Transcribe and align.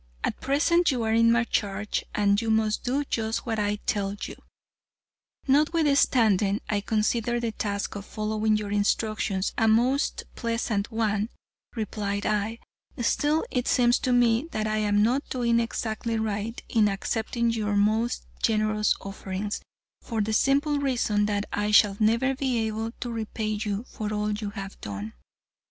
At 0.23 0.41
present, 0.41 0.89
you 0.89 1.03
are 1.03 1.13
in 1.13 1.31
my 1.31 1.43
charge, 1.43 2.03
and 2.15 2.41
must 2.55 2.83
do 2.83 3.03
just 3.03 3.45
what 3.45 3.59
I 3.59 3.75
tell 3.85 4.15
you." 4.23 4.33
"Notwithstanding 5.47 6.59
I 6.67 6.81
consider 6.81 7.39
the 7.39 7.51
task 7.51 7.93
of 7.93 8.03
following 8.07 8.57
your 8.57 8.71
instructions 8.71 9.53
a 9.59 9.67
most 9.67 10.23
pleasant 10.33 10.91
one," 10.91 11.29
replied 11.75 12.25
I, 12.25 12.57
"still 12.99 13.45
it 13.51 13.67
seems 13.67 13.99
to 13.99 14.11
me 14.11 14.47
that 14.49 14.65
I 14.65 14.77
am 14.77 15.03
not 15.03 15.29
doing 15.29 15.59
exactly 15.59 16.17
right 16.17 16.59
in 16.67 16.87
accepting 16.89 17.51
your 17.51 17.75
most 17.75 18.25
generous 18.41 18.95
offerings, 19.01 19.61
for 20.01 20.19
the 20.19 20.33
simple 20.33 20.79
reason 20.79 21.27
that 21.27 21.45
I 21.53 21.69
shall 21.69 21.95
never 21.99 22.33
be 22.33 22.65
able 22.65 22.91
to 23.01 23.11
repay 23.11 23.59
you 23.63 23.83
for 23.87 24.11
all 24.11 24.31
you 24.31 24.49
have 24.49 24.81
done." 24.81 25.13